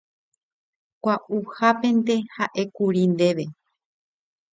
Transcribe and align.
Gua'uhápente 1.03 2.15
ha'ékuri 2.37 3.03
ndéve. 3.13 3.45